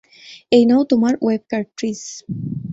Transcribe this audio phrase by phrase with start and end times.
[0.51, 2.01] এই নাও তোমার ওয়েব কার্ট্রিজ।